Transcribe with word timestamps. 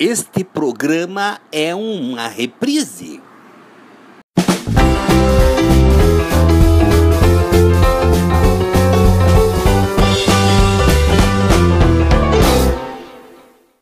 Este 0.00 0.44
programa 0.44 1.40
é 1.50 1.74
uma 1.74 2.28
reprise. 2.28 3.20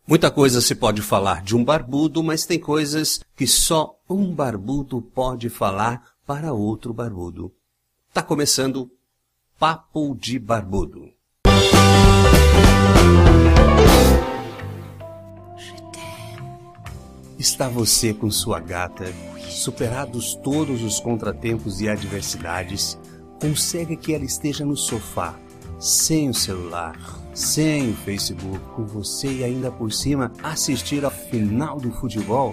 Muita 0.07 0.31
coisa 0.31 0.63
se 0.63 0.75
pode 0.75 1.03
falar 1.03 1.43
de 1.43 1.55
um 1.55 1.63
barbudo, 1.63 2.23
mas 2.23 2.47
tem 2.47 2.59
coisas 2.59 3.21
que 3.37 3.47
só 3.47 4.01
um 4.09 4.33
barbudo 4.33 5.03
pode 5.03 5.51
falar 5.51 6.03
para 6.27 6.51
outro 6.51 6.95
barbudo. 6.95 7.53
Tá 8.15 8.23
começando 8.23 8.91
Papo 9.59 10.17
de 10.19 10.39
Barbudo. 10.39 11.16
Está 17.47 17.69
você 17.69 18.13
com 18.13 18.29
sua 18.29 18.59
gata, 18.59 19.05
superados 19.49 20.35
todos 20.35 20.83
os 20.83 20.99
contratempos 20.99 21.81
e 21.81 21.89
adversidades, 21.89 22.99
consegue 23.41 23.97
que 23.97 24.13
ela 24.13 24.25
esteja 24.25 24.65
no 24.65 24.77
sofá, 24.77 25.39
sem 25.79 26.29
o 26.29 26.35
celular, 26.35 26.99
sem 27.33 27.93
o 27.93 27.95
Facebook, 27.95 28.59
com 28.75 28.85
você 28.85 29.29
e 29.29 29.45
ainda 29.45 29.71
por 29.71 29.93
cima 29.93 30.33
assistir 30.43 31.05
ao 31.05 31.11
final 31.13 31.79
do 31.79 31.93
futebol? 31.93 32.53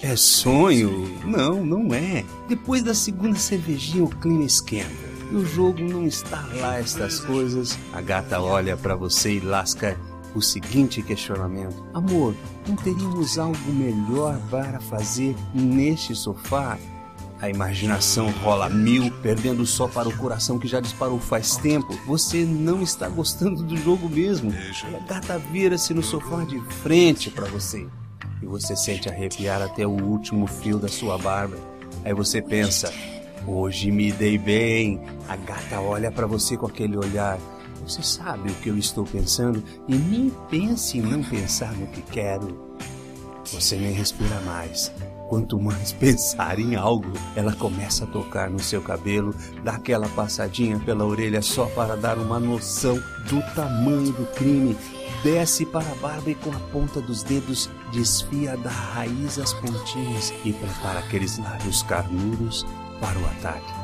É 0.00 0.14
sonho? 0.14 1.12
Não, 1.26 1.64
não 1.64 1.92
é. 1.92 2.24
Depois 2.48 2.84
da 2.84 2.94
segunda 2.94 3.36
cervejinha 3.36 4.04
o 4.04 4.08
clima 4.08 4.44
esquenta. 4.44 5.10
E 5.32 5.34
o 5.34 5.44
jogo 5.44 5.80
não 5.80 6.06
está 6.06 6.48
lá 6.54 6.78
estas 6.78 7.18
coisas. 7.18 7.76
A 7.92 8.00
gata 8.00 8.40
olha 8.40 8.76
para 8.76 8.94
você 8.94 9.34
e 9.34 9.40
lasca 9.40 9.98
o 10.34 10.42
seguinte 10.42 11.02
questionamento: 11.02 11.84
Amor, 11.94 12.34
não 12.66 12.76
teríamos 12.76 13.38
algo 13.38 13.72
melhor 13.72 14.38
para 14.50 14.80
fazer 14.80 15.34
neste 15.54 16.14
sofá? 16.14 16.78
A 17.40 17.48
imaginação 17.48 18.30
rola 18.30 18.68
mil, 18.68 19.10
perdendo 19.22 19.64
só 19.64 19.88
para 19.88 20.06
o 20.06 20.16
coração 20.18 20.58
que 20.58 20.68
já 20.68 20.78
disparou 20.78 21.18
faz 21.18 21.56
tempo. 21.56 21.98
Você 22.06 22.44
não 22.44 22.82
está 22.82 23.08
gostando 23.08 23.62
do 23.62 23.78
jogo 23.78 24.10
mesmo. 24.10 24.52
E 24.52 24.94
a 24.94 24.98
gata 24.98 25.38
vira-se 25.38 25.94
no 25.94 26.02
sofá 26.02 26.44
de 26.44 26.60
frente 26.82 27.30
para 27.30 27.46
você. 27.46 27.86
E 28.42 28.46
você 28.46 28.76
sente 28.76 29.08
arrepiar 29.08 29.62
até 29.62 29.86
o 29.86 29.90
último 29.90 30.46
fio 30.46 30.78
da 30.78 30.88
sua 30.88 31.16
barba. 31.16 31.56
Aí 32.04 32.12
você 32.12 32.42
pensa: 32.42 32.92
hoje 33.46 33.90
me 33.90 34.12
dei 34.12 34.36
bem. 34.36 35.00
A 35.26 35.34
gata 35.34 35.80
olha 35.80 36.12
para 36.12 36.26
você 36.26 36.58
com 36.58 36.66
aquele 36.66 36.98
olhar 36.98 37.38
você 37.80 38.02
sabe 38.02 38.50
o 38.50 38.54
que 38.56 38.68
eu 38.68 38.78
estou 38.78 39.04
pensando 39.04 39.62
e 39.88 39.94
nem 39.94 40.30
pense 40.48 40.98
em 40.98 41.02
não 41.02 41.22
pensar 41.22 41.72
no 41.72 41.86
que 41.88 42.02
quero. 42.02 42.70
Você 43.52 43.76
nem 43.76 43.92
respira 43.92 44.40
mais. 44.42 44.92
Quanto 45.28 45.60
mais 45.60 45.92
pensar 45.94 46.58
em 46.58 46.74
algo, 46.76 47.12
ela 47.34 47.54
começa 47.54 48.04
a 48.04 48.06
tocar 48.06 48.50
no 48.50 48.58
seu 48.58 48.82
cabelo, 48.82 49.34
dá 49.64 49.72
aquela 49.72 50.08
passadinha 50.08 50.78
pela 50.80 51.04
orelha 51.04 51.42
só 51.42 51.66
para 51.66 51.96
dar 51.96 52.18
uma 52.18 52.38
noção 52.38 52.96
do 53.28 53.54
tamanho 53.54 54.12
do 54.12 54.26
crime, 54.34 54.76
desce 55.22 55.64
para 55.64 55.90
a 55.90 55.94
barba 55.96 56.30
e 56.30 56.34
com 56.34 56.50
a 56.50 56.60
ponta 56.72 57.00
dos 57.00 57.22
dedos 57.22 57.70
desfia 57.92 58.56
da 58.56 58.70
raiz 58.70 59.38
as 59.38 59.52
pontinhas 59.54 60.32
e 60.44 60.52
prepara 60.52 60.98
aqueles 60.98 61.38
lábios 61.38 61.82
carnudos 61.84 62.66
para 63.00 63.18
o 63.18 63.24
ataque. 63.26 63.79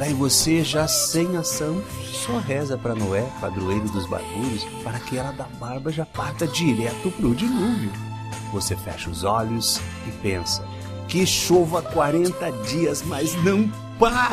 Daí 0.00 0.14
você, 0.14 0.64
já 0.64 0.88
sem 0.88 1.36
ação, 1.36 1.84
só 2.06 2.38
reza 2.38 2.78
para 2.78 2.94
Noé, 2.94 3.30
padroeiro 3.38 3.86
dos 3.90 4.06
barbudos, 4.06 4.64
para 4.82 4.98
que 4.98 5.18
ela 5.18 5.30
da 5.30 5.44
barba 5.44 5.92
já 5.92 6.06
parta 6.06 6.48
direto 6.48 7.10
pro 7.10 7.34
dilúvio. 7.34 7.92
Você 8.50 8.74
fecha 8.74 9.10
os 9.10 9.24
olhos 9.24 9.78
e 10.08 10.10
pensa: 10.22 10.66
que 11.06 11.26
chova 11.26 11.82
40 11.82 12.50
dias, 12.66 13.02
mas 13.02 13.34
não 13.44 13.70
para! 13.98 14.30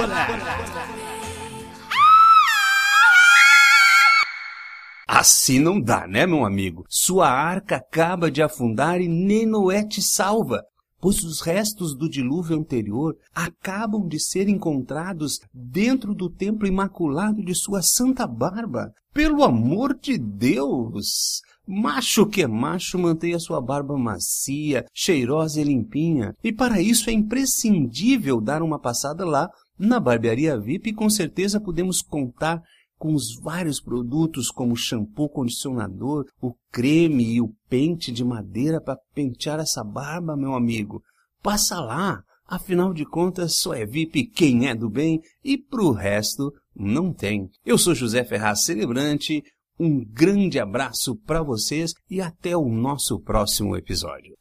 Assim 5.05 5.59
não 5.59 5.81
dá, 5.81 6.07
né, 6.07 6.25
meu 6.25 6.45
amigo? 6.45 6.85
Sua 6.87 7.29
arca 7.29 7.75
acaba 7.75 8.31
de 8.31 8.41
afundar 8.41 9.01
e 9.01 9.09
nem 9.09 9.45
Noé 9.45 9.83
te 9.83 10.01
salva 10.01 10.63
pois 10.99 11.23
os 11.23 11.41
restos 11.41 11.95
do 11.95 12.09
dilúvio 12.09 12.57
anterior 12.57 13.15
acabam 13.33 14.07
de 14.07 14.19
ser 14.19 14.49
encontrados 14.49 15.39
dentro 15.53 16.13
do 16.13 16.29
templo 16.29 16.67
imaculado 16.67 17.43
de 17.43 17.53
sua 17.53 17.81
santa 17.81 18.25
barba. 18.25 18.91
Pelo 19.13 19.43
amor 19.43 19.97
de 19.97 20.17
Deus! 20.17 21.41
Macho 21.67 22.25
que 22.25 22.43
é 22.43 22.47
macho 22.47 22.97
mantenha 22.97 23.39
sua 23.39 23.59
barba 23.59 23.97
macia, 23.97 24.85
cheirosa 24.93 25.59
e 25.59 25.65
limpinha, 25.65 26.33
e 26.41 26.53
para 26.53 26.81
isso 26.81 27.09
é 27.09 27.13
imprescindível 27.13 28.39
dar 28.39 28.61
uma 28.61 28.79
passada 28.79 29.25
lá 29.25 29.49
na 29.77 29.99
barbearia 29.99 30.57
VIP 30.57 30.89
e 30.89 30.93
com 30.93 31.09
certeza 31.09 31.59
podemos 31.59 32.01
contar 32.01 32.63
com 32.97 33.13
os 33.13 33.35
vários 33.41 33.79
produtos 33.79 34.49
como 34.49 34.75
shampoo, 34.75 35.29
condicionador, 35.29 36.25
o 36.41 36.53
creme 36.71 37.35
e 37.35 37.41
o 37.41 37.53
pente 37.69 38.11
de 38.11 38.23
madeira 38.23 38.81
para 38.81 38.99
pentear 39.13 39.59
essa 39.59 39.83
barba, 39.83 40.35
meu 40.35 40.53
amigo. 40.53 41.01
Passa 41.41 41.79
lá, 41.79 42.21
afinal 42.45 42.93
de 42.93 43.05
contas 43.05 43.57
só 43.57 43.73
é 43.73 43.85
VIP 43.85 44.27
quem 44.27 44.67
é 44.67 44.75
do 44.75 44.89
bem 44.89 45.21
e 45.43 45.57
pro 45.57 45.91
resto 45.91 46.51
não 46.75 47.13
tem. 47.13 47.49
Eu 47.65 47.77
sou 47.77 47.93
José 47.93 48.23
Ferraz 48.23 48.63
Celebrante, 48.63 49.43
um 49.79 50.03
grande 50.03 50.59
abraço 50.59 51.15
para 51.15 51.43
vocês 51.43 51.93
e 52.09 52.19
até 52.19 52.57
o 52.57 52.67
nosso 52.67 53.19
próximo 53.19 53.75
episódio. 53.75 54.35